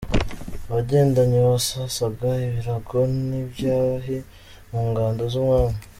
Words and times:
Abagendanyi: 0.69 1.37
Basasaga 1.47 2.29
ibirago 2.47 2.99
n’ibyahi 3.27 4.17
mu 4.71 4.81
ngando 4.89 5.23
z’ 5.31 5.33
Umwami. 5.41 5.79